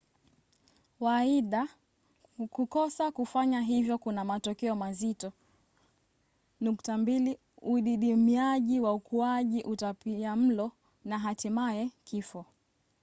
waaidha 0.99 1.67
kukosa 2.51 3.11
kufanya 3.11 3.61
hivyo 3.61 3.97
kuna 3.97 4.23
matokeo 4.23 4.75
mazito: 4.75 5.33
udidimiaji 7.61 8.79
wa 8.79 8.93
ukuaji 8.93 9.63
utapiamlo 9.63 10.71
na 11.05 11.19
hatimaye 11.19 11.89
kifo 12.03 12.45